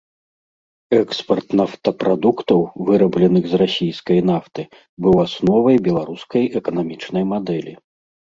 Экспарт 0.99 1.47
нафтапрадуктаў, 1.59 2.59
вырабленых 2.87 3.43
з 3.51 3.61
расійскай 3.63 4.19
нафты, 4.31 4.61
быў 5.05 5.15
асновай 5.27 5.77
беларускай 5.89 6.43
эканамічнай 6.61 7.23
мадэлі. 7.35 7.73